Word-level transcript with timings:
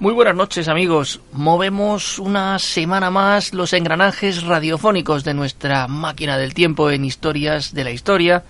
Muy 0.00 0.12
buenas 0.12 0.36
noches 0.36 0.68
amigos. 0.68 1.20
Movemos 1.32 2.20
una 2.20 2.60
semana 2.60 3.10
más 3.10 3.52
los 3.52 3.72
engranajes 3.72 4.44
radiofónicos 4.44 5.24
de 5.24 5.34
nuestra 5.34 5.88
máquina 5.88 6.38
del 6.38 6.54
tiempo 6.54 6.92
en 6.92 7.04
historias 7.04 7.74
de 7.74 7.82
la 7.82 7.90
historia 7.90 8.44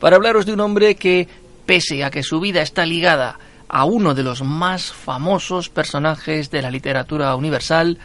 para 0.00 0.16
hablaros 0.16 0.46
de 0.46 0.54
un 0.54 0.60
hombre 0.60 0.94
que, 0.94 1.28
pese 1.66 2.04
a 2.04 2.10
que 2.10 2.22
su 2.22 2.40
vida 2.40 2.62
está 2.62 2.86
ligada 2.86 3.38
a 3.68 3.84
uno 3.84 4.14
de 4.14 4.22
los 4.22 4.42
más 4.42 4.94
famosos 4.94 5.68
personajes 5.68 6.50
de 6.50 6.62
la 6.62 6.70
literatura 6.70 7.36
universal, 7.36 7.98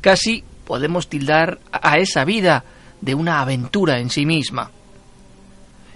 casi 0.00 0.44
podemos 0.64 1.08
tildar 1.08 1.58
a 1.72 1.98
esa 1.98 2.24
vida 2.24 2.62
de 3.00 3.16
una 3.16 3.40
aventura 3.40 3.98
en 3.98 4.10
sí 4.10 4.26
misma. 4.26 4.70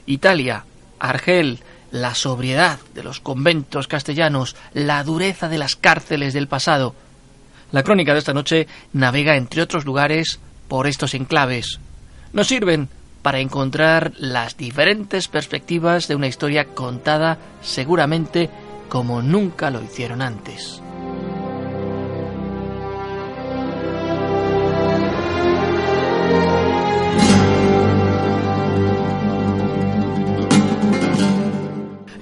Italia, 0.07 0.65
Argel, 0.99 1.61
la 1.91 2.15
sobriedad 2.15 2.79
de 2.95 3.03
los 3.03 3.21
conventos 3.21 3.89
castellanos, 3.89 4.57
la 4.75 5.03
dureza 5.05 5.49
de 5.49 5.59
las 5.59 5.77
cárceles 5.77 6.35
del 6.35 6.49
pasado. 6.49 6.95
La 7.73 7.83
crónica 7.83 8.13
de 8.13 8.21
esta 8.21 8.35
noche 8.35 8.67
navega, 8.93 9.37
entre 9.37 9.63
otros 9.63 9.85
lugares, 9.85 10.41
por 10.69 10.87
estos 10.87 11.15
enclaves. 11.15 11.81
Nos 12.33 12.49
sirven 12.49 12.89
para 13.23 13.41
encontrar 13.41 14.13
las 14.17 14.57
diferentes 14.57 15.29
perspectivas 15.29 16.09
de 16.09 16.15
una 16.15 16.29
historia 16.29 16.67
contada 16.67 17.39
seguramente 17.63 18.49
como 18.89 19.23
nunca 19.23 19.71
lo 19.71 19.83
hicieron 19.83 20.23
antes. 20.23 20.81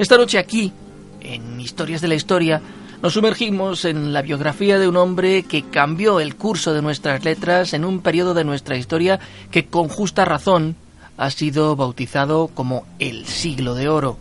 Esta 0.07 0.19
noche 0.19 0.39
aquí, 0.39 0.73
en 1.21 1.61
Historias 1.61 2.01
de 2.01 2.07
la 2.07 2.15
Historia, 2.15 2.63
nos 3.03 3.15
sumergimos 3.15 3.85
en 3.85 4.13
la 4.13 4.23
biografía 4.23 4.79
de 4.79 4.87
un 4.87 4.97
hombre 4.97 5.43
que 5.43 5.65
cambió 5.65 6.21
el 6.21 6.37
curso 6.37 6.73
de 6.73 6.81
nuestras 6.81 7.25
letras 7.25 7.75
en 7.75 7.85
un 7.85 8.03
periodo 8.03 8.33
de 8.33 8.45
nuestra 8.45 8.77
historia 8.77 9.19
que 9.51 9.67
con 9.67 9.89
justa 9.89 10.25
razón 10.25 10.77
ha 11.17 11.29
sido 11.31 11.75
bautizado 11.75 12.47
como 12.55 12.87
el 13.01 13.27
siglo 13.27 13.75
de 13.75 13.89
oro. 13.89 14.17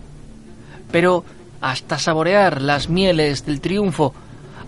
Pero 0.92 1.24
hasta 1.62 2.00
saborear 2.00 2.64
las 2.64 2.90
mieles 2.90 3.46
del 3.46 3.62
triunfo, 3.62 4.16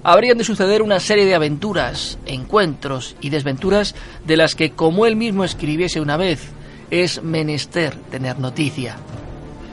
habrían 0.03 0.37
de 0.37 0.43
suceder 0.43 0.83
una 0.83 0.99
serie 0.99 1.25
de 1.25 1.33
aventuras, 1.33 2.19
encuentros 2.27 3.15
y 3.21 3.31
desventuras 3.31 3.95
de 4.23 4.37
las 4.37 4.53
que, 4.53 4.69
como 4.69 5.07
él 5.07 5.15
mismo 5.15 5.43
escribiese 5.43 5.99
una 5.99 6.15
vez, 6.15 6.51
es 6.91 7.23
menester 7.23 7.95
tener 8.11 8.37
noticia. 8.37 8.97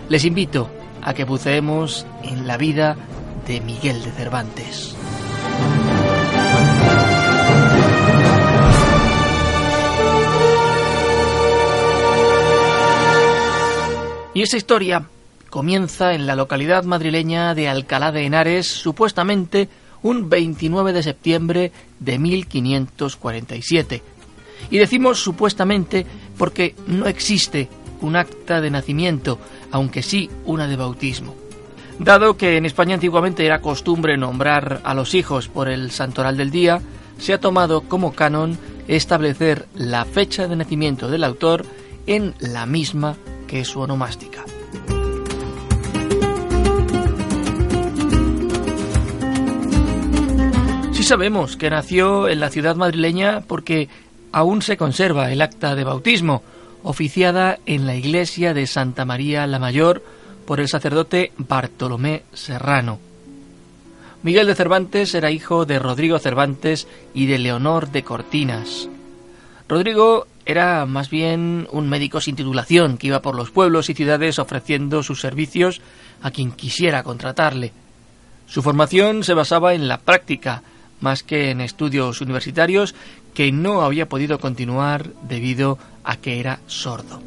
Les 0.08 0.24
invito 0.24 0.70
a 1.04 1.15
que 1.15 1.25
buceemos 1.25 2.06
en 2.22 2.47
la 2.47 2.56
vida 2.56 2.97
de 3.47 3.60
Miguel 3.60 4.03
de 4.03 4.10
Cervantes. 4.10 4.97
Y 14.34 14.43
esa 14.43 14.56
historia 14.56 15.06
comienza 15.48 16.14
en 16.14 16.26
la 16.26 16.34
localidad 16.34 16.82
madrileña 16.82 17.54
de 17.54 17.69
Alcalá 17.69 18.10
de 18.10 18.25
Henares, 18.25 18.66
supuestamente 18.66 19.69
un 20.03 20.28
29 20.28 20.93
de 20.93 21.03
septiembre 21.04 21.72
de 22.00 22.19
1547. 22.19 24.03
Y 24.70 24.78
decimos 24.78 25.20
supuestamente 25.20 26.04
porque 26.37 26.75
no 26.88 27.06
existe 27.06 27.69
un 28.04 28.16
acta 28.16 28.60
de 28.60 28.70
nacimiento, 28.70 29.38
aunque 29.72 30.03
sí 30.03 30.31
una 30.44 30.69
de 30.69 30.76
bautismo. 30.76 31.34
Dado 31.98 32.37
que 32.37 32.56
en 32.56 32.66
España 32.66 32.94
antiguamente 32.94 33.47
era 33.47 33.60
costumbre 33.60 34.16
nombrar 34.16 34.81
a 34.84 34.94
los 34.94 35.15
hijos 35.15 35.48
por 35.48 35.69
el 35.69 35.91
santoral 35.91 36.37
del 36.37 36.50
día, 36.50 36.81
se 37.19 37.32
ha 37.32 37.41
tomado 37.41 37.82
como 37.82 38.12
canon 38.12 38.59
establecer 38.88 39.66
la 39.75 40.04
fecha 40.04 40.48
de 40.48 40.56
nacimiento 40.56 41.09
del 41.09 41.25
autor 41.25 41.64
en 42.06 42.34
la 42.41 42.66
misma 42.66 43.16
que 43.47 43.64
su 43.64 43.81
onomástica. 43.81 44.44
Sí 50.93 51.03
sabemos 51.03 51.56
que 51.56 51.70
nació 51.70 52.28
en 52.28 52.41
la 52.41 52.50
ciudad 52.50 52.76
madrileña 52.76 53.43
porque 53.47 53.88
aún 54.32 54.62
se 54.62 54.76
conserva 54.76 55.31
el 55.32 55.43
acta 55.43 55.75
de 55.76 55.84
bautismo, 55.84 56.43
oficiada 56.84 57.58
en 57.66 57.86
la 57.86 57.96
iglesia 57.96 58.54
de 58.54 58.68
Santa 58.68 59.04
María 59.04 59.46
la 59.48 59.58
Mayor 59.58 60.04
por 60.46 60.60
el 60.60 60.68
sacerdote 60.68 61.32
Bartolomé 61.36 62.22
Serrano. 62.32 63.00
Miguel 64.22 64.46
de 64.46 64.54
Cervantes 64.54 65.14
era 65.14 65.30
hijo 65.30 65.66
de 65.66 65.78
Rodrigo 65.78 66.18
Cervantes 66.18 66.86
y 67.12 67.26
de 67.26 67.38
Leonor 67.38 67.90
de 67.90 68.04
Cortinas. 68.04 68.88
Rodrigo 69.68 70.26
era 70.46 70.84
más 70.86 71.08
bien 71.08 71.66
un 71.72 71.88
médico 71.88 72.20
sin 72.20 72.36
titulación 72.36 72.98
que 72.98 73.08
iba 73.08 73.22
por 73.22 73.34
los 73.34 73.50
pueblos 73.50 73.88
y 73.88 73.94
ciudades 73.94 74.38
ofreciendo 74.38 75.02
sus 75.02 75.20
servicios 75.20 75.80
a 76.22 76.30
quien 76.30 76.52
quisiera 76.52 77.02
contratarle. 77.02 77.72
Su 78.46 78.62
formación 78.62 79.24
se 79.24 79.32
basaba 79.32 79.74
en 79.74 79.88
la 79.88 79.98
práctica, 79.98 80.62
más 81.00 81.22
que 81.22 81.50
en 81.50 81.60
estudios 81.60 82.20
universitarios 82.20 82.94
que 83.34 83.52
no 83.52 83.82
había 83.82 84.08
podido 84.08 84.38
continuar 84.38 85.10
debido 85.28 85.78
a 86.04 86.16
que 86.16 86.40
era 86.40 86.60
sordo. 86.66 87.20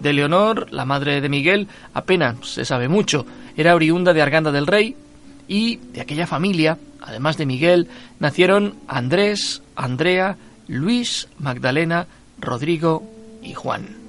De 0.00 0.12
Leonor, 0.12 0.68
la 0.70 0.84
madre 0.84 1.20
de 1.20 1.28
Miguel, 1.28 1.68
apenas 1.94 2.36
se 2.42 2.64
sabe 2.64 2.88
mucho. 2.88 3.26
Era 3.56 3.74
oriunda 3.74 4.12
de 4.12 4.22
Arganda 4.22 4.52
del 4.52 4.66
Rey 4.66 4.94
y 5.48 5.76
de 5.76 6.00
aquella 6.00 6.26
familia, 6.26 6.78
además 7.00 7.36
de 7.36 7.46
Miguel, 7.46 7.88
nacieron 8.20 8.74
Andrés, 8.86 9.62
Andrea, 9.74 10.36
Luis, 10.68 11.28
Magdalena, 11.38 12.06
Rodrigo 12.38 13.02
y 13.42 13.54
Juan. 13.54 14.07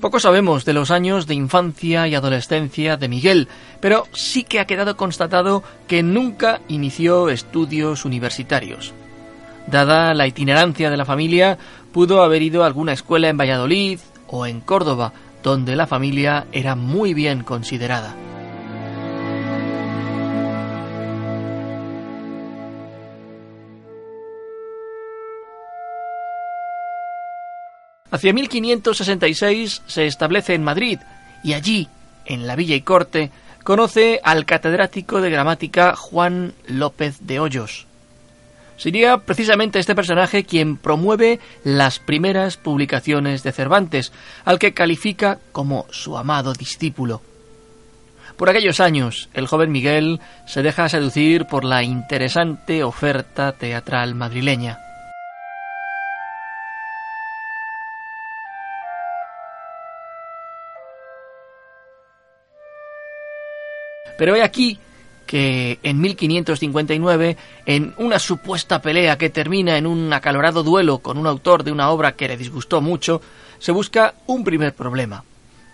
Poco 0.00 0.20
sabemos 0.20 0.64
de 0.64 0.74
los 0.74 0.92
años 0.92 1.26
de 1.26 1.34
infancia 1.34 2.06
y 2.06 2.14
adolescencia 2.14 2.96
de 2.96 3.08
Miguel, 3.08 3.48
pero 3.80 4.04
sí 4.12 4.44
que 4.44 4.60
ha 4.60 4.66
quedado 4.66 4.96
constatado 4.96 5.64
que 5.88 6.04
nunca 6.04 6.60
inició 6.68 7.28
estudios 7.30 8.04
universitarios. 8.04 8.94
Dada 9.66 10.14
la 10.14 10.28
itinerancia 10.28 10.90
de 10.90 10.96
la 10.96 11.04
familia, 11.04 11.58
pudo 11.92 12.22
haber 12.22 12.42
ido 12.42 12.62
a 12.62 12.66
alguna 12.66 12.92
escuela 12.92 13.28
en 13.28 13.38
Valladolid 13.38 13.98
o 14.28 14.46
en 14.46 14.60
Córdoba, 14.60 15.12
donde 15.42 15.74
la 15.74 15.88
familia 15.88 16.46
era 16.52 16.76
muy 16.76 17.12
bien 17.12 17.42
considerada. 17.42 18.14
Hacia 28.10 28.32
1566 28.32 29.82
se 29.86 30.06
establece 30.06 30.54
en 30.54 30.64
Madrid 30.64 30.98
y 31.42 31.52
allí, 31.52 31.88
en 32.24 32.46
la 32.46 32.56
villa 32.56 32.74
y 32.74 32.80
corte, 32.80 33.30
conoce 33.64 34.20
al 34.24 34.46
catedrático 34.46 35.20
de 35.20 35.30
gramática 35.30 35.94
Juan 35.94 36.54
López 36.66 37.26
de 37.26 37.38
Hoyos. 37.38 37.86
Sería 38.78 39.18
precisamente 39.18 39.78
este 39.78 39.94
personaje 39.94 40.44
quien 40.44 40.76
promueve 40.76 41.40
las 41.64 41.98
primeras 41.98 42.56
publicaciones 42.56 43.42
de 43.42 43.52
Cervantes, 43.52 44.12
al 44.44 44.58
que 44.58 44.72
califica 44.72 45.38
como 45.52 45.86
su 45.90 46.16
amado 46.16 46.52
discípulo. 46.52 47.20
Por 48.36 48.48
aquellos 48.48 48.78
años, 48.78 49.28
el 49.34 49.48
joven 49.48 49.72
Miguel 49.72 50.20
se 50.46 50.62
deja 50.62 50.88
seducir 50.88 51.46
por 51.46 51.64
la 51.64 51.82
interesante 51.82 52.84
oferta 52.84 53.50
teatral 53.52 54.14
madrileña. 54.14 54.78
Pero 64.18 64.36
he 64.36 64.42
aquí 64.42 64.78
que 65.26 65.78
en 65.82 66.00
1559, 66.00 67.36
en 67.66 67.94
una 67.98 68.18
supuesta 68.18 68.82
pelea 68.82 69.18
que 69.18 69.30
termina 69.30 69.76
en 69.76 69.86
un 69.86 70.12
acalorado 70.12 70.62
duelo 70.62 70.98
con 70.98 71.18
un 71.18 71.26
autor 71.26 71.64
de 71.64 71.70
una 71.70 71.90
obra 71.90 72.12
que 72.12 72.28
le 72.28 72.36
disgustó 72.36 72.80
mucho, 72.80 73.20
se 73.58 73.70
busca 73.70 74.14
un 74.26 74.42
primer 74.42 74.74
problema. 74.74 75.24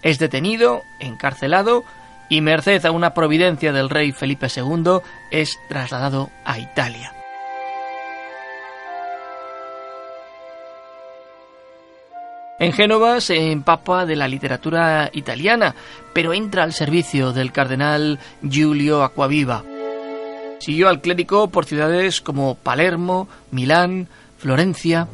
Es 0.03 0.19
detenido, 0.19 0.83
encarcelado 1.01 1.85
y 2.29 2.41
merced 2.41 2.85
a 2.85 2.91
una 2.91 3.15
providencia 3.15 3.73
del 3.73 3.91
rey 3.91 4.13
Felipe 4.13 4.49
II 4.55 4.99
es 5.31 5.57
trasladado 5.69 6.31
a 6.45 6.59
Italia. 6.59 7.24
En 12.65 12.73
Génova 12.73 13.21
se 13.21 13.53
empapa 13.53 14.07
de 14.07 14.17
la 14.17 14.27
literatura 14.27 15.11
italiana, 15.13 15.75
pero 16.15 16.33
entra 16.33 16.63
al 16.63 16.73
servicio 16.73 17.35
del 17.35 17.53
cardenal 17.53 18.19
Giulio 18.43 19.03
Acquaviva. 19.05 19.63
Siguió 20.61 20.89
al 20.89 21.03
clérigo 21.03 21.49
por 21.49 21.67
ciudades 21.67 22.23
como 22.23 22.55
Palermo, 22.55 23.29
Milán, 23.51 24.09
Florencia. 24.39 25.09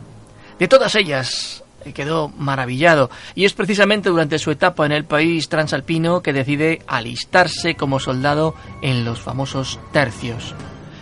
De 0.61 0.69
todas 0.69 0.95
ellas 0.95 1.65
quedó 1.93 2.29
maravillado, 2.29 3.11
y 3.35 3.47
es 3.47 3.53
precisamente 3.53 4.11
durante 4.11 4.39
su 4.39 4.53
etapa 4.53 4.87
en 4.87 4.93
el 4.93 5.05
país 5.05 5.49
transalpino 5.49 6.23
que 6.23 6.33
decide 6.33 6.83
alistarse 6.87 7.75
como 7.75 7.99
soldado 7.99 8.55
en 8.81 9.05
los 9.05 9.19
famosos 9.19 9.81
tercios. 9.91 10.55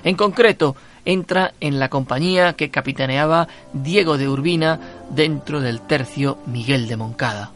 En 0.03 0.17
concreto, 0.17 0.77
entra 1.05 1.53
en 1.61 1.79
la 1.79 1.89
compañía 1.89 2.53
que 2.53 2.71
capitaneaba 2.71 3.49
Diego 3.73 4.19
de 4.19 4.29
Urbina 4.29 4.79
dentro 5.11 5.61
del 5.61 5.81
tercio 5.81 6.39
Miguel 6.47 6.89
de 6.89 6.97
Moncada. 6.97 7.53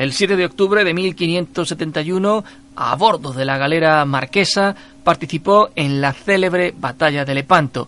El 0.00 0.14
7 0.14 0.34
de 0.34 0.46
octubre 0.46 0.82
de 0.82 0.94
1571, 0.94 2.44
a 2.74 2.96
bordo 2.96 3.34
de 3.34 3.44
la 3.44 3.58
galera 3.58 4.02
marquesa, 4.06 4.74
participó 5.04 5.68
en 5.76 6.00
la 6.00 6.14
célebre 6.14 6.72
batalla 6.74 7.26
de 7.26 7.34
Lepanto, 7.34 7.86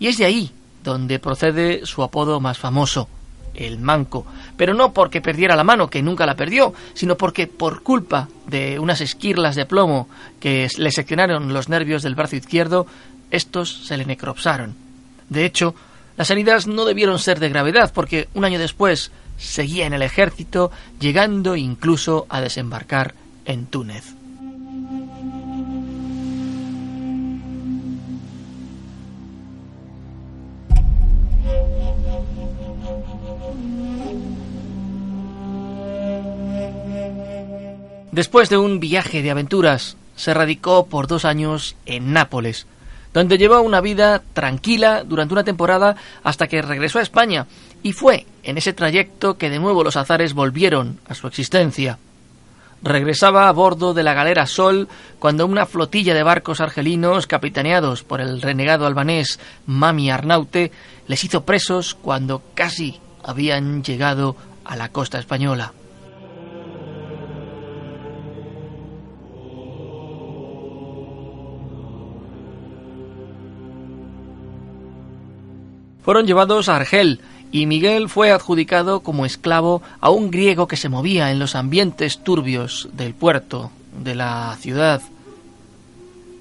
y 0.00 0.08
es 0.08 0.18
de 0.18 0.24
ahí 0.24 0.50
donde 0.82 1.20
procede 1.20 1.86
su 1.86 2.02
apodo 2.02 2.40
más 2.40 2.58
famoso, 2.58 3.08
el 3.54 3.78
manco, 3.78 4.26
pero 4.56 4.74
no 4.74 4.92
porque 4.92 5.20
perdiera 5.20 5.56
la 5.56 5.64
mano, 5.64 5.88
que 5.88 6.02
nunca 6.02 6.26
la 6.26 6.36
perdió, 6.36 6.74
sino 6.94 7.16
porque 7.16 7.46
por 7.46 7.82
culpa 7.82 8.28
de 8.46 8.78
unas 8.78 9.00
esquirlas 9.00 9.56
de 9.56 9.66
plomo 9.66 10.08
que 10.40 10.68
le 10.76 10.90
seccionaron 10.90 11.52
los 11.52 11.68
nervios 11.68 12.02
del 12.02 12.14
brazo 12.14 12.36
izquierdo, 12.36 12.86
estos 13.30 13.86
se 13.86 13.96
le 13.96 14.04
necropsaron. 14.04 14.74
De 15.28 15.44
hecho, 15.44 15.74
las 16.16 16.30
heridas 16.30 16.66
no 16.66 16.84
debieron 16.84 17.18
ser 17.18 17.40
de 17.40 17.48
gravedad, 17.48 17.92
porque 17.92 18.28
un 18.34 18.44
año 18.44 18.58
después 18.58 19.10
seguía 19.36 19.86
en 19.86 19.94
el 19.94 20.02
ejército, 20.02 20.70
llegando 21.00 21.56
incluso 21.56 22.26
a 22.28 22.40
desembarcar 22.40 23.14
en 23.44 23.66
Túnez. 23.66 24.14
Después 38.14 38.48
de 38.48 38.56
un 38.56 38.78
viaje 38.78 39.22
de 39.22 39.32
aventuras, 39.32 39.96
se 40.14 40.32
radicó 40.32 40.86
por 40.86 41.08
dos 41.08 41.24
años 41.24 41.74
en 41.84 42.12
Nápoles, 42.12 42.68
donde 43.12 43.38
llevó 43.38 43.60
una 43.60 43.80
vida 43.80 44.22
tranquila 44.34 45.02
durante 45.02 45.34
una 45.34 45.42
temporada 45.42 45.96
hasta 46.22 46.46
que 46.46 46.62
regresó 46.62 47.00
a 47.00 47.02
España, 47.02 47.48
y 47.82 47.92
fue 47.92 48.24
en 48.44 48.56
ese 48.56 48.72
trayecto 48.72 49.36
que 49.36 49.50
de 49.50 49.58
nuevo 49.58 49.82
los 49.82 49.96
azares 49.96 50.32
volvieron 50.32 51.00
a 51.08 51.16
su 51.16 51.26
existencia. 51.26 51.98
Regresaba 52.82 53.48
a 53.48 53.52
bordo 53.52 53.94
de 53.94 54.04
la 54.04 54.14
galera 54.14 54.46
Sol 54.46 54.86
cuando 55.18 55.44
una 55.44 55.66
flotilla 55.66 56.14
de 56.14 56.22
barcos 56.22 56.60
argelinos, 56.60 57.26
capitaneados 57.26 58.04
por 58.04 58.20
el 58.20 58.40
renegado 58.42 58.86
albanés 58.86 59.40
Mami 59.66 60.12
Arnaute, 60.12 60.70
les 61.08 61.24
hizo 61.24 61.44
presos 61.44 61.96
cuando 61.96 62.44
casi 62.54 63.00
habían 63.24 63.82
llegado 63.82 64.36
a 64.64 64.76
la 64.76 64.90
costa 64.90 65.18
española. 65.18 65.72
Fueron 76.04 76.26
llevados 76.26 76.68
a 76.68 76.76
Argel 76.76 77.20
y 77.50 77.66
Miguel 77.66 78.08
fue 78.08 78.30
adjudicado 78.30 79.00
como 79.00 79.24
esclavo 79.24 79.82
a 80.00 80.10
un 80.10 80.30
griego 80.30 80.68
que 80.68 80.76
se 80.76 80.88
movía 80.88 81.30
en 81.30 81.38
los 81.38 81.54
ambientes 81.54 82.18
turbios 82.18 82.88
del 82.92 83.14
puerto 83.14 83.70
de 84.02 84.14
la 84.14 84.56
ciudad. 84.60 85.00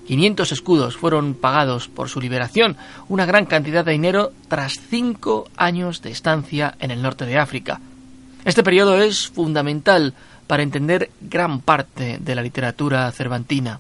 500 0.08 0.52
escudos 0.52 0.98
fueron 0.98 1.34
pagados 1.34 1.88
por 1.88 2.10
su 2.10 2.20
liberación, 2.20 2.76
una 3.08 3.26
gran 3.26 3.46
cantidad 3.46 3.86
de 3.86 3.94
dinero 3.94 4.34
tras 4.50 4.74
cinco 4.90 5.48
años 5.56 6.02
de 6.02 6.12
estancia 6.12 6.76
en 6.80 6.92
el 6.92 7.02
norte 7.02 7.26
de 7.26 7.38
África. 7.38 7.80
Este 8.44 8.64
periodo 8.64 9.02
es 9.02 9.30
fundamental 9.30 10.14
para 10.48 10.64
entender 10.64 11.10
gran 11.22 11.62
parte 11.62 12.18
de 12.20 12.36
la 12.36 12.42
literatura 12.42 13.10
cervantina. 13.12 13.80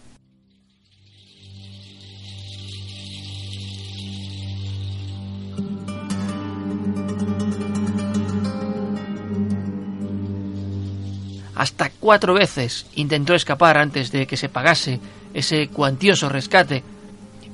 Hasta 11.63 11.91
cuatro 11.97 12.33
veces 12.33 12.87
intentó 12.93 13.35
escapar 13.35 13.77
antes 13.77 14.11
de 14.11 14.27
que 14.27 14.35
se 14.35 14.49
pagase 14.49 14.99
ese 15.33 15.69
cuantioso 15.69 16.27
rescate 16.27 16.83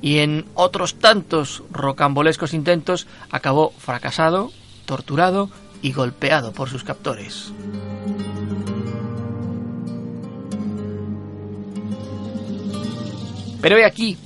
y 0.02 0.18
en 0.18 0.46
otros 0.54 0.96
tantos 0.96 1.62
rocambolescos 1.70 2.52
intentos 2.52 3.06
acabó 3.30 3.72
fracasado, 3.78 4.50
torturado 4.84 5.48
y 5.80 5.92
golpeado 5.92 6.50
por 6.50 6.68
sus 6.68 6.82
captores. 6.82 7.52
Pero 13.60 13.78
he 13.78 13.84
aquí 13.84 14.18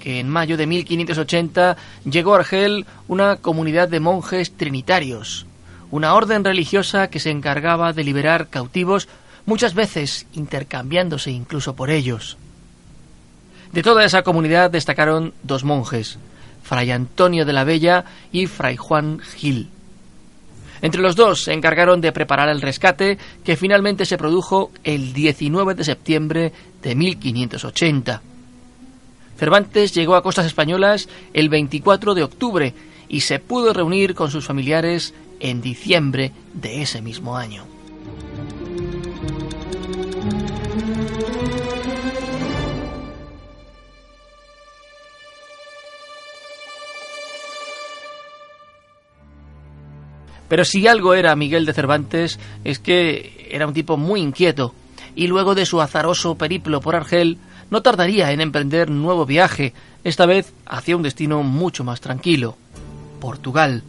que 0.00 0.20
en 0.20 0.28
mayo 0.28 0.58
de 0.58 0.66
1580 0.66 1.78
llegó 2.04 2.34
a 2.34 2.40
Argel 2.40 2.84
una 3.08 3.36
comunidad 3.36 3.88
de 3.88 4.00
monjes 4.00 4.54
trinitarios, 4.54 5.46
una 5.90 6.12
orden 6.12 6.44
religiosa 6.44 7.08
que 7.08 7.20
se 7.20 7.30
encargaba 7.30 7.94
de 7.94 8.04
liberar 8.04 8.48
cautivos, 8.48 9.08
muchas 9.46 9.74
veces 9.74 10.26
intercambiándose 10.32 11.30
incluso 11.30 11.74
por 11.74 11.90
ellos. 11.90 12.36
De 13.72 13.82
toda 13.82 14.04
esa 14.04 14.22
comunidad 14.22 14.70
destacaron 14.70 15.32
dos 15.42 15.64
monjes, 15.64 16.18
Fray 16.62 16.90
Antonio 16.90 17.44
de 17.44 17.52
la 17.52 17.64
Bella 17.64 18.04
y 18.32 18.46
Fray 18.46 18.76
Juan 18.76 19.20
Gil. 19.20 19.68
Entre 20.82 21.00
los 21.00 21.14
dos 21.14 21.44
se 21.44 21.52
encargaron 21.52 22.00
de 22.00 22.12
preparar 22.12 22.48
el 22.48 22.62
rescate 22.62 23.18
que 23.44 23.56
finalmente 23.56 24.06
se 24.06 24.16
produjo 24.16 24.70
el 24.82 25.12
19 25.12 25.74
de 25.74 25.84
septiembre 25.84 26.52
de 26.82 26.94
1580. 26.94 28.22
Cervantes 29.38 29.94
llegó 29.94 30.16
a 30.16 30.22
costas 30.22 30.46
españolas 30.46 31.08
el 31.32 31.48
24 31.48 32.14
de 32.14 32.22
octubre 32.22 32.74
y 33.08 33.20
se 33.20 33.38
pudo 33.38 33.72
reunir 33.72 34.14
con 34.14 34.30
sus 34.30 34.46
familiares 34.46 35.14
en 35.40 35.60
diciembre 35.60 36.32
de 36.54 36.82
ese 36.82 37.02
mismo 37.02 37.36
año. 37.36 37.69
Pero 50.50 50.64
si 50.64 50.88
algo 50.88 51.14
era 51.14 51.36
Miguel 51.36 51.64
de 51.64 51.72
Cervantes 51.72 52.40
es 52.64 52.80
que 52.80 53.48
era 53.52 53.68
un 53.68 53.72
tipo 53.72 53.96
muy 53.96 54.20
inquieto 54.20 54.74
y 55.14 55.28
luego 55.28 55.54
de 55.54 55.64
su 55.64 55.80
azaroso 55.80 56.34
periplo 56.34 56.80
por 56.80 56.96
Argel 56.96 57.38
no 57.70 57.82
tardaría 57.82 58.32
en 58.32 58.40
emprender 58.40 58.90
nuevo 58.90 59.26
viaje, 59.26 59.74
esta 60.02 60.26
vez 60.26 60.52
hacia 60.66 60.96
un 60.96 61.04
destino 61.04 61.44
mucho 61.44 61.84
más 61.84 62.00
tranquilo. 62.00 62.56
Portugal. 63.20 63.84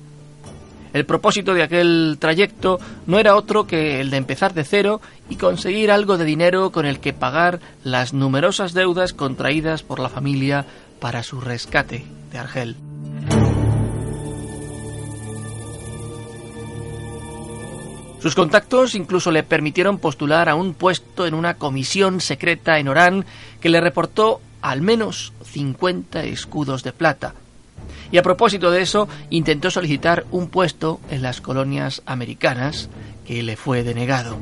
El 0.94 1.08
propósito 1.08 1.56
de 1.56 1.64
aquel 1.64 2.18
trayecto 2.20 2.80
no 3.08 3.18
era 3.18 3.36
otro 3.36 3.66
que 3.66 4.00
el 4.00 4.12
de 4.12 4.18
empezar 4.18 4.54
de 4.54 4.64
cero 4.64 5.02
y 5.32 5.38
conseguir 5.38 5.90
algo 5.90 6.20
de 6.20 6.26
dinero 6.26 6.72
con 6.72 6.86
el 6.86 7.00
que 7.00 7.12
pagar 7.12 7.60
las 7.84 8.14
numerosas 8.14 8.74
deudas 8.74 9.14
contraídas 9.14 9.82
por 9.82 9.98
la 9.98 10.10
familia 10.10 10.68
para 11.00 11.24
su 11.24 11.42
rescate 11.42 12.06
de 12.32 12.38
Argel. 12.38 12.76
Sus 18.22 18.36
contactos 18.36 18.94
incluso 18.94 19.32
le 19.32 19.42
permitieron 19.42 19.98
postular 19.98 20.48
a 20.48 20.56
un 20.56 20.76
puesto 20.76 21.26
en 21.26 21.34
una 21.34 21.56
comisión 21.56 22.22
secreta 22.22 22.78
en 22.78 22.88
Orán 22.88 23.26
que 23.60 23.70
le 23.70 23.82
reportó 23.82 24.42
al 24.62 24.82
menos 24.82 25.34
50 25.44 26.24
escudos 26.26 26.84
de 26.84 26.94
plata, 26.94 27.34
y 28.12 28.18
a 28.18 28.24
propósito 28.24 28.70
de 28.70 28.82
eso, 28.82 29.08
intentó 29.30 29.72
solicitar 29.72 30.26
un 30.32 30.50
puesto 30.50 31.00
en 31.10 31.22
las 31.22 31.42
colonias 31.42 32.04
americanas, 32.06 32.90
que 33.26 33.42
le 33.42 33.56
fue 33.56 33.84
denegado. 33.84 34.38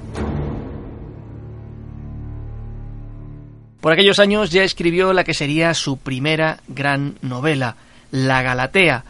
Por 3.80 3.94
aquellos 3.94 4.20
años 4.20 4.50
ya 4.50 4.64
escribió 4.64 5.14
la 5.14 5.24
que 5.24 5.34
sería 5.34 5.74
su 5.74 5.98
primera 5.98 6.60
gran 6.68 7.16
novela, 7.22 7.78
La 8.12 8.42
Galatea, 8.42 9.06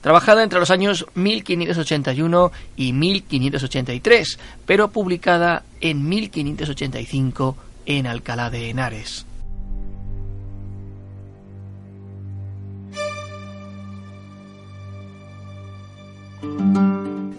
trabajada 0.00 0.42
entre 0.42 0.60
los 0.60 0.70
años 0.70 1.06
1581 1.14 2.52
y 2.76 2.92
1583, 2.92 4.38
pero 4.66 4.88
publicada 4.88 5.64
en 5.80 6.08
1585 6.08 7.56
en 7.86 8.06
Alcalá 8.06 8.50
de 8.50 8.70
Henares. 8.70 9.26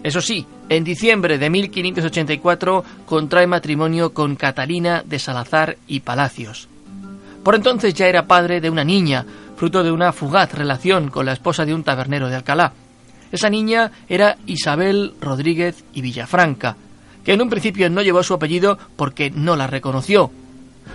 Eso 0.02 0.20
sí, 0.20 0.46
en 0.68 0.82
diciembre 0.82 1.38
de 1.38 1.48
1584 1.48 2.84
contrae 3.06 3.46
matrimonio 3.46 4.12
con 4.12 4.34
Catalina 4.34 5.04
de 5.06 5.18
Salazar 5.20 5.76
y 5.86 6.00
Palacios. 6.00 6.68
Por 7.44 7.54
entonces 7.54 7.94
ya 7.94 8.08
era 8.08 8.26
padre 8.26 8.60
de 8.60 8.68
una 8.68 8.84
niña, 8.84 9.24
fruto 9.62 9.84
de 9.84 9.92
una 9.92 10.12
fugaz 10.12 10.52
relación 10.54 11.08
con 11.08 11.24
la 11.24 11.34
esposa 11.34 11.64
de 11.64 11.72
un 11.72 11.84
tabernero 11.84 12.28
de 12.28 12.34
Alcalá. 12.34 12.72
Esa 13.30 13.48
niña 13.48 13.92
era 14.08 14.36
Isabel 14.44 15.14
Rodríguez 15.20 15.84
y 15.94 16.00
Villafranca, 16.00 16.76
que 17.24 17.32
en 17.32 17.42
un 17.42 17.48
principio 17.48 17.88
no 17.88 18.02
llevó 18.02 18.24
su 18.24 18.34
apellido 18.34 18.76
porque 18.96 19.30
no 19.30 19.54
la 19.54 19.68
reconoció. 19.68 20.32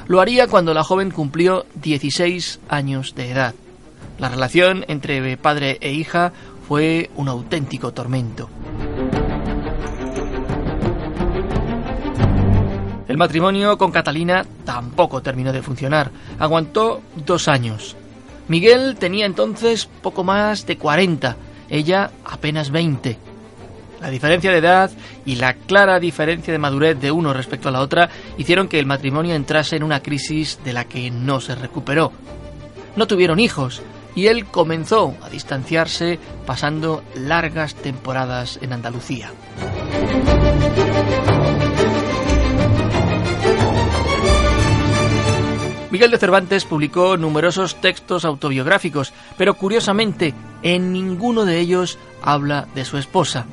Lo 0.07 0.19
haría 0.19 0.47
cuando 0.47 0.74
la 0.74 0.83
joven 0.83 1.12
cumplió 1.12 1.65
16 1.75 2.59
años 2.67 3.15
de 3.15 3.31
edad. 3.31 3.55
La 4.19 4.27
relación 4.27 4.83
entre 4.89 5.38
padre 5.38 5.77
e 5.79 5.93
hija 5.93 6.33
fue 6.67 7.09
un 7.15 7.29
auténtico 7.29 7.93
tormento. 7.93 8.50
El 13.07 13.15
matrimonio 13.15 13.77
con 13.77 13.91
Catalina 13.91 14.45
tampoco 14.65 15.21
terminó 15.21 15.53
de 15.53 15.62
funcionar. 15.62 16.12
Aguantó 16.38 17.01
dos 17.25 17.47
años. 17.47 17.95
Miguel 18.48 18.96
tenía 18.98 19.25
entonces 19.25 19.89
poco 20.01 20.24
más 20.24 20.66
de 20.66 20.77
40, 20.77 21.36
ella 21.70 22.12
apenas 22.25 22.72
20. 22.72 23.18
La 24.01 24.10
diferencia 24.10 24.51
de 24.51 24.60
edad 24.60 24.92
y 25.25 25.36
la 25.36 25.54
clara 25.54 26.00
diferencia 26.00 26.54
de 26.54 26.60
madurez 26.60 27.00
de 27.00 27.12
uno 27.12 27.34
respecto 27.34 27.70
a 27.70 27.72
la 27.72 27.82
otra 27.82 28.10
hicieron 28.38 28.68
que 28.68 28.80
el 28.80 28.86
matrimonio 28.86 29.34
entrase 29.34 29.75
en 29.75 29.84
una 29.84 30.01
crisis 30.01 30.60
de 30.63 30.74
la 30.74 30.86
que 30.86 31.10
no 31.10 31.42
se 31.42 31.56
recuperó. 31.56 32.12
No 32.96 33.08
tuvieron 33.08 33.39
hijos 33.39 33.82
y 34.16 34.27
él 34.27 34.46
comenzó 34.46 35.16
a 35.22 35.30
distanciarse 35.30 36.20
pasando 36.46 37.04
largas 37.16 37.75
temporadas 37.75 38.60
en 38.62 38.74
Andalucía. 38.74 39.32
Miguel 45.89 46.12
de 46.12 46.17
Cervantes 46.17 46.65
publicó 46.65 47.15
numerosos 47.15 47.79
textos 47.79 48.25
autobiográficos, 48.25 49.13
pero 49.38 49.53
curiosamente 49.53 50.34
en 50.62 50.91
ninguno 50.91 51.46
de 51.46 51.60
ellos 51.60 51.98
habla 52.22 52.67
de 52.75 52.84
su 52.84 52.98
esposa. 52.98 53.46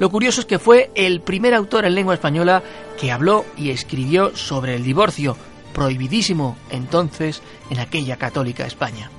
Lo 0.00 0.10
curioso 0.10 0.40
es 0.40 0.46
que 0.46 0.58
fue 0.58 0.90
el 0.96 1.20
primer 1.20 1.54
autor 1.54 1.84
en 1.84 1.94
lengua 1.94 2.14
española 2.14 2.62
que 3.00 3.12
habló 3.12 3.44
y 3.56 3.70
escribió 3.70 4.34
sobre 4.34 4.74
el 4.74 4.82
divorcio, 4.82 5.36
prohibidísimo 5.72 6.56
entonces 6.70 7.42
en 7.70 7.78
aquella 7.78 8.16
católica 8.16 8.66
España. 8.66 9.10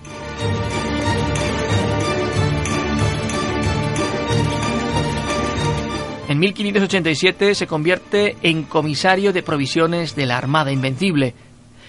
En 6.28 6.40
1587 6.40 7.56
se 7.56 7.68
convierte 7.68 8.36
en 8.42 8.64
comisario 8.64 9.32
de 9.32 9.44
provisiones 9.44 10.16
de 10.16 10.26
la 10.26 10.38
Armada 10.38 10.72
Invencible 10.72 11.36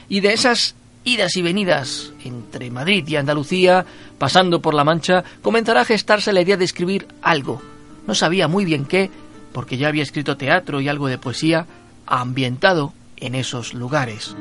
y 0.08 0.20
de 0.20 0.32
esas 0.32 0.74
idas 1.04 1.36
y 1.36 1.42
venidas 1.42 2.12
entre 2.24 2.70
Madrid 2.70 3.06
y 3.06 3.16
Andalucía, 3.16 3.84
pasando 4.18 4.60
por 4.60 4.74
La 4.74 4.84
Mancha, 4.84 5.22
comenzará 5.42 5.82
a 5.82 5.84
gestarse 5.84 6.32
la 6.32 6.40
idea 6.40 6.56
de 6.56 6.64
escribir 6.64 7.06
algo. 7.22 7.60
No 8.06 8.14
sabía 8.14 8.48
muy 8.48 8.64
bien 8.64 8.86
qué, 8.86 9.10
porque 9.52 9.76
ya 9.76 9.88
había 9.88 10.02
escrito 10.02 10.36
teatro 10.36 10.80
y 10.80 10.88
algo 10.88 11.08
de 11.08 11.18
poesía 11.18 11.66
ambientado 12.06 12.92
en 13.16 13.34
esos 13.34 13.74
lugares. 13.74 14.34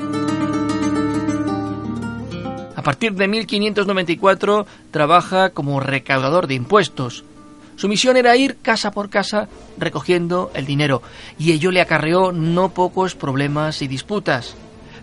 A 2.76 2.82
partir 2.82 3.14
de 3.14 3.28
1594 3.28 4.66
trabaja 4.92 5.52
como 5.52 5.80
recaudador 5.80 6.48
de 6.48 6.56
impuestos. 6.56 7.24
Su 7.76 7.88
misión 7.88 8.18
era 8.18 8.36
ir 8.36 8.58
casa 8.62 8.92
por 8.92 9.10
casa 9.10 9.48
recogiendo 9.78 10.52
el 10.54 10.66
dinero, 10.66 11.02
y 11.40 11.54
ello 11.54 11.72
le 11.72 11.82
acarreó 11.82 12.32
no 12.32 12.70
pocos 12.70 13.16
problemas 13.16 13.82
y 13.82 13.88
disputas. 13.88 14.56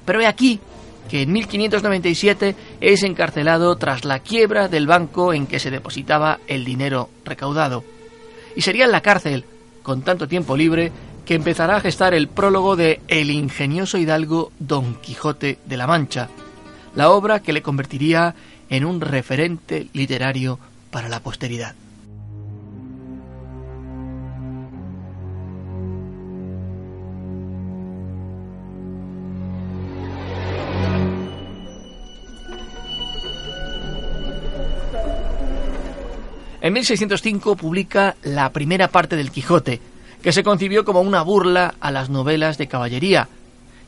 Pero 0.04 0.20
he 0.20 0.26
aquí 0.26 0.60
que 1.10 1.22
en 1.22 1.32
1597 1.32 2.54
es 2.80 3.02
encarcelado 3.02 3.74
tras 3.76 4.04
la 4.04 4.20
quiebra 4.20 4.68
del 4.68 4.86
banco 4.86 5.34
en 5.34 5.48
que 5.48 5.58
se 5.58 5.70
depositaba 5.70 6.38
el 6.46 6.64
dinero 6.64 7.10
recaudado. 7.24 7.82
Y 8.54 8.62
sería 8.62 8.84
en 8.84 8.92
la 8.92 9.00
cárcel, 9.00 9.44
con 9.82 10.02
tanto 10.02 10.28
tiempo 10.28 10.56
libre, 10.56 10.92
que 11.24 11.34
empezará 11.34 11.76
a 11.76 11.80
gestar 11.80 12.14
el 12.14 12.28
prólogo 12.28 12.76
de 12.76 13.00
El 13.08 13.30
ingenioso 13.30 13.98
hidalgo 13.98 14.52
Don 14.60 14.94
Quijote 15.00 15.58
de 15.64 15.76
la 15.76 15.88
Mancha, 15.88 16.28
la 16.94 17.10
obra 17.10 17.40
que 17.40 17.52
le 17.52 17.62
convertiría 17.62 18.34
en 18.68 18.84
un 18.84 19.00
referente 19.00 19.88
literario 19.92 20.60
para 20.90 21.08
la 21.08 21.20
posteridad. 21.20 21.74
En 36.70 36.74
1605 36.74 37.56
publica 37.56 38.14
la 38.22 38.52
primera 38.52 38.86
parte 38.86 39.16
del 39.16 39.32
Quijote, 39.32 39.80
que 40.22 40.32
se 40.32 40.44
concibió 40.44 40.84
como 40.84 41.00
una 41.00 41.20
burla 41.22 41.74
a 41.80 41.90
las 41.90 42.10
novelas 42.10 42.58
de 42.58 42.68
caballería, 42.68 43.28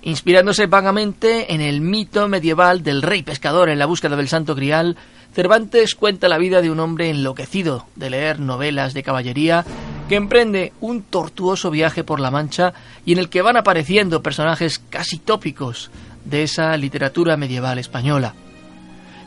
Inspirándose 0.03 0.67
vagamente 0.67 1.55
en 1.55 1.61
el 1.61 1.81
mito 1.81 2.27
medieval 2.27 2.83
del 2.83 3.03
rey 3.03 3.23
pescador 3.23 3.69
en 3.69 3.79
la 3.79 3.87
búsqueda 3.87 4.17
del 4.17 4.27
santo 4.27 4.57
grial, 4.57 4.97
Cervantes 5.33 5.95
cuenta 5.95 6.29
la 6.29 6.39
vida 6.39 6.61
de 6.61 6.73
un 6.73 6.81
hombre 6.81 7.09
enloquecido 7.09 7.87
de 7.95 8.11
leer 8.11 8.41
novelas 8.41 8.95
de 8.95 9.05
caballería 9.05 9.65
que 10.09 10.17
emprende 10.17 10.73
un 10.81 11.03
tortuoso 11.03 11.71
viaje 11.71 12.03
por 12.03 12.19
la 12.19 12.33
Mancha 12.33 12.75
y 13.05 13.13
en 13.13 13.21
el 13.21 13.29
que 13.29 13.43
van 13.43 13.57
apareciendo 13.57 14.25
personajes 14.25 14.81
casi 14.91 15.19
tópicos 15.19 15.93
de 16.25 16.43
esa 16.43 16.77
literatura 16.77 17.37
medieval 17.37 17.79
española. 17.79 18.35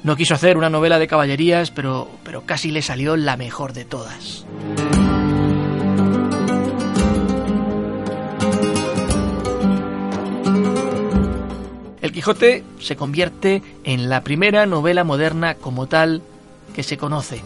No 0.03 0.15
quiso 0.15 0.35
hacer 0.35 0.57
una 0.57 0.69
novela 0.69 0.99
de 0.99 1.07
caballerías, 1.07 1.71
pero, 1.71 2.09
pero 2.23 2.45
casi 2.45 2.71
le 2.71 2.81
salió 2.81 3.15
la 3.17 3.37
mejor 3.37 3.73
de 3.73 3.85
todas. 3.85 4.45
El 12.01 12.11
Quijote 12.11 12.63
se 12.79 12.95
convierte 12.95 13.63
en 13.83 14.09
la 14.09 14.23
primera 14.23 14.67
novela 14.67 15.03
moderna 15.03 15.55
como 15.55 15.87
tal 15.87 16.21
que 16.75 16.83
se 16.83 16.97
conoce. 16.97 17.41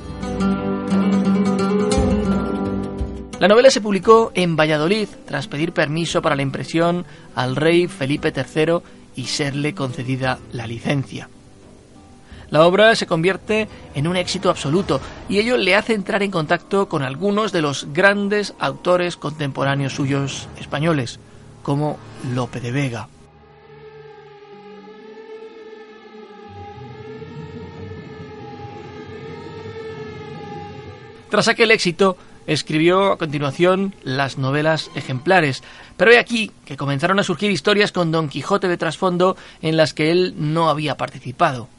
La 3.39 3.47
novela 3.47 3.69
se 3.69 3.79
publicó 3.79 4.33
en 4.35 4.57
Valladolid 4.57 5.07
tras 5.25 5.47
pedir 5.47 5.71
permiso 5.71 6.21
para 6.21 6.35
la 6.35 6.41
impresión 6.41 7.05
al 7.35 7.55
rey 7.55 7.87
Felipe 7.87 8.33
III 8.35 8.79
y 9.15 9.27
serle 9.27 9.73
concedida 9.73 10.39
la 10.51 10.67
licencia. 10.67 11.29
La 12.51 12.65
obra 12.65 12.95
se 12.95 13.05
convierte 13.05 13.67
en 13.93 14.07
un 14.07 14.15
éxito 14.15 14.49
absoluto 14.49 14.99
y 15.27 15.37
ello 15.37 15.57
le 15.57 15.75
hace 15.75 15.93
entrar 15.93 16.23
en 16.23 16.31
contacto 16.31 16.89
con 16.89 17.03
algunos 17.03 17.51
de 17.51 17.61
los 17.61 17.87
grandes 17.93 18.55
autores 18.59 19.17
contemporáneos 19.17 19.93
suyos 19.93 20.47
españoles, 20.59 21.19
como 21.61 21.99
Lope 22.33 22.59
de 22.59 22.71
Vega. 22.71 23.07
Tras 31.29 31.47
aquel 31.47 31.69
éxito, 31.69 32.17
escribió 32.47 33.11
a 33.11 33.17
continuación 33.19 33.93
las 34.01 34.39
novelas 34.39 34.89
ejemplares, 34.95 35.61
pero 35.95 36.11
he 36.11 36.17
aquí 36.17 36.51
que 36.65 36.77
comenzaron 36.77 37.19
a 37.19 37.23
surgir 37.23 37.51
historias 37.51 37.91
con 37.91 38.11
Don 38.11 38.29
Quijote 38.29 38.67
de 38.67 38.77
trasfondo 38.77 39.37
en 39.61 39.77
las 39.77 39.93
que 39.93 40.09
él 40.09 40.33
no 40.35 40.69
había 40.69 40.97
participado. 40.97 41.69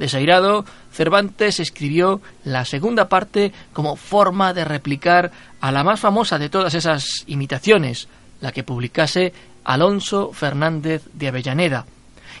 Desairado, 0.00 0.64
Cervantes 0.90 1.60
escribió 1.60 2.22
la 2.42 2.64
segunda 2.64 3.10
parte 3.10 3.52
como 3.74 3.96
forma 3.96 4.54
de 4.54 4.64
replicar 4.64 5.30
a 5.60 5.70
la 5.70 5.84
más 5.84 6.00
famosa 6.00 6.38
de 6.38 6.48
todas 6.48 6.72
esas 6.72 7.04
imitaciones, 7.26 8.08
la 8.40 8.50
que 8.50 8.64
publicase 8.64 9.34
Alonso 9.62 10.32
Fernández 10.32 11.02
de 11.12 11.28
Avellaneda. 11.28 11.84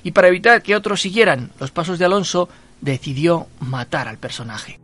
Y 0.02 0.12
para 0.12 0.28
evitar 0.28 0.62
que 0.62 0.74
otros 0.74 1.02
siguieran 1.02 1.50
los 1.60 1.70
pasos 1.70 1.98
de 1.98 2.06
Alonso, 2.06 2.48
decidió 2.80 3.46
matar 3.60 4.08
al 4.08 4.16
personaje. 4.16 4.80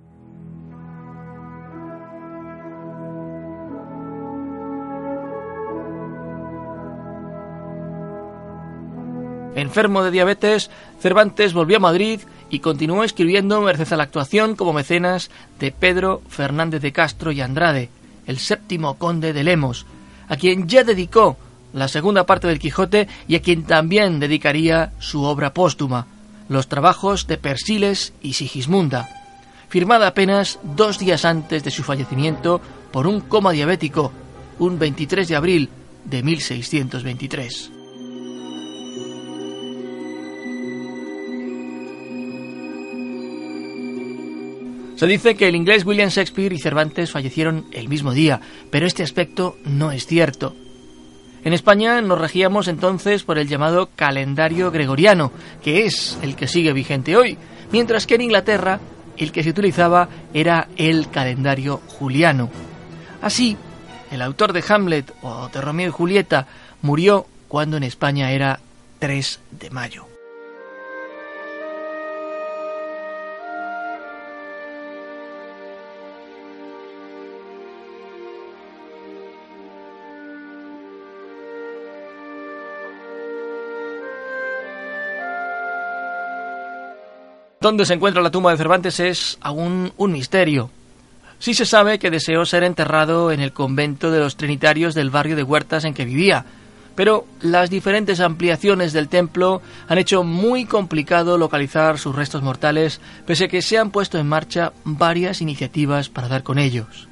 Enfermo 9.57 10.05
de 10.05 10.11
diabetes, 10.11 10.71
Cervantes 11.01 11.55
volvió 11.55 11.79
a 11.79 11.81
Madrid 11.81 12.21
y 12.51 12.59
continuó 12.59 13.05
escribiendo 13.05 13.63
merced 13.63 13.91
a 13.91 13.97
la 13.97 14.03
actuación 14.03 14.55
como 14.55 14.75
mecenas 14.75 15.31
de 15.59 15.73
Pedro 15.73 16.21
Fernández 16.29 16.83
de 16.83 16.93
Castro 16.93 17.33
y 17.33 17.41
Andrade, 17.41 17.89
el 18.27 18.39
séptimo 18.39 18.99
conde 18.99 19.33
de 19.33 19.45
Lemos, 19.45 19.87
a 20.29 20.37
quien 20.37 20.69
ya 20.69 20.85
dedicó 20.85 21.39
la 21.73 21.89
segunda 21.89 22.27
parte 22.27 22.47
del 22.49 22.59
Quijote 22.59 23.09
y 23.27 23.35
a 23.35 23.41
quien 23.41 23.65
también 23.65 24.21
dedicaría 24.21 24.93
su 24.99 25.23
obra 25.25 25.55
póstuma, 25.55 26.07
los 26.51 26.69
trabajos 26.69 27.27
de 27.27 27.39
Persiles 27.39 28.13
y 28.21 28.35
Sigismunda, 28.35 29.09
firmada 29.71 30.09
apenas 30.09 30.59
dos 30.63 30.99
días 30.99 31.25
antes 31.25 31.65
de 31.65 31.71
su 31.71 31.83
fallecimiento 31.83 32.61
por 32.93 33.07
un 33.07 33.23
coma 33.23 33.53
diabético, 33.53 34.13
un 34.59 34.79
23 34.79 35.27
de 35.27 35.37
abril 35.37 35.71
de 36.05 36.23
1623. 36.23 37.76
Se 44.97 45.07
dice 45.07 45.37
que 45.37 45.49
el 45.49 45.57
inglés 45.57 45.85
William 45.85 46.09
Shakespeare 46.09 46.55
y 46.55 46.59
Cervantes 46.59 47.11
fallecieron 47.11 47.67
el 47.73 47.89
mismo 47.89 48.13
día, 48.13 48.41
pero 48.71 48.87
este 48.87 49.03
aspecto 49.03 49.59
no 49.67 49.93
es 49.93 50.07
cierto. 50.07 50.57
En 51.45 51.53
España 51.53 52.01
nos 52.01 52.19
regíamos 52.19 52.67
entonces 52.67 53.23
por 53.23 53.39
el 53.39 53.47
llamado 53.47 53.91
calendario 53.95 54.71
gregoriano, 54.71 55.33
que 55.63 55.85
es 55.85 56.19
el 56.23 56.35
que 56.35 56.49
sigue 56.49 56.73
vigente 56.73 57.15
hoy, 57.15 57.37
mientras 57.73 58.07
que 58.07 58.15
en 58.15 58.23
Inglaterra 58.23 58.81
el 59.19 59.33
que 59.33 59.43
se 59.43 59.51
utilizaba 59.51 60.09
era 60.33 60.69
el 60.77 61.11
calendario 61.11 61.77
juliano. 61.87 62.49
Así, 63.21 63.55
el 64.11 64.23
autor 64.23 64.55
de 64.55 64.65
Hamlet 64.67 65.13
o 65.21 65.49
de 65.49 65.61
Romeo 65.61 65.89
y 65.89 65.93
Julieta 65.93 66.47
murió 66.81 67.27
cuando 67.49 67.77
en 67.77 67.83
España 67.83 68.33
era 68.33 68.61
3 68.99 69.41
de 69.51 69.71
mayo. 69.71 70.06
Dónde 87.67 87.85
se 87.85 87.95
encuentra 87.95 88.23
la 88.23 88.31
tumba 88.31 88.53
de 88.53 88.59
Cervantes 88.59 89.01
es 89.01 89.39
aún 89.41 89.93
un 89.97 90.13
misterio. 90.13 90.71
Sí 91.41 91.53
se 91.53 91.67
sabe 91.67 91.99
que 91.99 92.13
deseó 92.13 92.47
ser 92.47 92.63
enterrado 92.63 93.33
en 93.33 93.41
el 93.41 93.53
convento 93.53 94.13
de 94.13 94.21
los 94.21 94.37
Trinitarios 94.37 94.95
del 94.95 95.11
barrio 95.11 95.35
de 95.35 95.43
Huertas 95.43 95.83
en 95.83 95.93
que 95.93 96.05
vivía, 96.05 96.45
pero 96.95 97.27
las 97.41 97.69
diferentes 97.69 98.21
ampliaciones 98.21 98.93
del 98.93 99.09
templo 99.09 99.63
han 99.89 99.99
hecho 99.99 100.23
muy 100.23 100.65
complicado 100.65 101.39
localizar 101.39 101.99
sus 101.99 102.15
restos 102.15 102.41
mortales, 102.41 103.01
pese 103.27 103.47
a 103.47 103.49
que 103.49 103.63
se 103.63 103.79
han 103.79 103.91
puesto 103.91 104.17
en 104.17 104.29
marcha 104.29 104.73
varias 104.85 105.41
iniciativas 105.41 106.09
para 106.09 106.29
dar 106.29 106.45
con 106.45 106.61
ellos. 106.61 107.09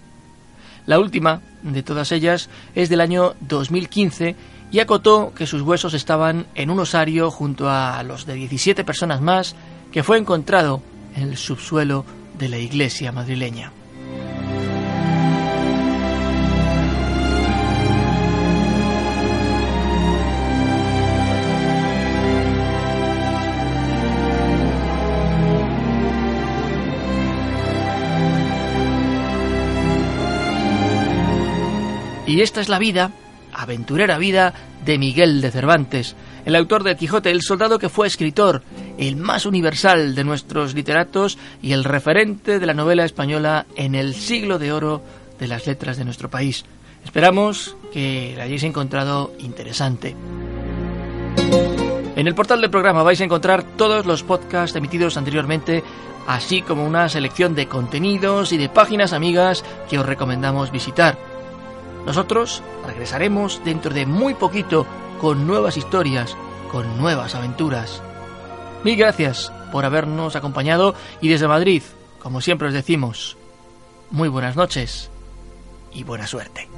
La 0.86 1.00
última 1.00 1.40
de 1.64 1.82
todas 1.82 2.12
ellas 2.12 2.48
es 2.76 2.88
del 2.88 3.00
año 3.00 3.34
2015 3.40 4.36
y 4.70 4.78
acotó 4.78 5.32
que 5.34 5.48
sus 5.48 5.62
huesos 5.62 5.94
estaban 5.94 6.46
en 6.54 6.70
un 6.70 6.78
osario 6.78 7.32
junto 7.32 7.68
a 7.68 8.00
los 8.04 8.24
de 8.24 8.34
17 8.34 8.84
personas 8.84 9.20
más 9.20 9.56
que 9.94 10.02
fue 10.02 10.18
encontrado 10.18 10.82
en 11.14 11.22
el 11.22 11.36
subsuelo 11.36 12.04
de 12.36 12.48
la 12.48 12.58
iglesia 12.58 13.12
madrileña. 13.12 13.70
Y 32.26 32.40
esta 32.40 32.60
es 32.60 32.68
la 32.68 32.80
vida, 32.80 33.12
aventurera 33.52 34.18
vida, 34.18 34.54
de 34.84 34.98
Miguel 34.98 35.40
de 35.40 35.52
Cervantes, 35.52 36.16
el 36.44 36.56
autor 36.56 36.82
de 36.82 36.96
Quijote, 36.96 37.30
el 37.30 37.42
soldado 37.42 37.78
que 37.78 37.88
fue 37.88 38.06
escritor, 38.06 38.62
el 38.98 39.16
más 39.16 39.46
universal 39.46 40.14
de 40.14 40.24
nuestros 40.24 40.74
literatos 40.74 41.38
y 41.62 41.72
el 41.72 41.84
referente 41.84 42.58
de 42.58 42.66
la 42.66 42.74
novela 42.74 43.04
española 43.04 43.66
en 43.76 43.94
el 43.94 44.14
siglo 44.14 44.58
de 44.58 44.72
oro 44.72 45.02
de 45.38 45.48
las 45.48 45.66
letras 45.66 45.96
de 45.96 46.04
nuestro 46.04 46.30
país. 46.30 46.64
Esperamos 47.04 47.76
que 47.92 48.34
la 48.36 48.44
hayáis 48.44 48.62
encontrado 48.62 49.32
interesante. 49.38 50.16
En 52.16 52.26
el 52.26 52.34
portal 52.34 52.60
del 52.60 52.70
programa 52.70 53.02
vais 53.02 53.20
a 53.20 53.24
encontrar 53.24 53.64
todos 53.76 54.06
los 54.06 54.22
podcasts 54.22 54.76
emitidos 54.76 55.16
anteriormente, 55.16 55.82
así 56.26 56.62
como 56.62 56.86
una 56.86 57.08
selección 57.08 57.54
de 57.54 57.66
contenidos 57.66 58.52
y 58.52 58.56
de 58.56 58.68
páginas 58.68 59.12
amigas 59.12 59.64
que 59.90 59.98
os 59.98 60.06
recomendamos 60.06 60.70
visitar. 60.70 61.18
Nosotros 62.06 62.62
regresaremos 62.86 63.60
dentro 63.64 63.92
de 63.92 64.06
muy 64.06 64.34
poquito 64.34 64.86
con 65.20 65.46
nuevas 65.46 65.76
historias, 65.76 66.36
con 66.70 66.98
nuevas 66.98 67.34
aventuras. 67.34 68.00
Mil 68.84 68.96
gracias 68.96 69.50
por 69.72 69.86
habernos 69.86 70.36
acompañado 70.36 70.94
y 71.22 71.28
desde 71.28 71.48
Madrid, 71.48 71.82
como 72.22 72.42
siempre 72.42 72.68
os 72.68 72.74
decimos, 72.74 73.36
muy 74.10 74.28
buenas 74.28 74.56
noches 74.56 75.10
y 75.92 76.04
buena 76.04 76.26
suerte. 76.26 76.68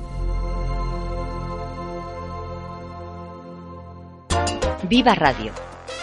Viva 4.84 5.16
Radio, 5.16 5.52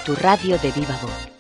tu 0.06 0.14
radio 0.16 0.58
de 0.60 0.72
viva 0.72 1.00
voz. 1.02 1.33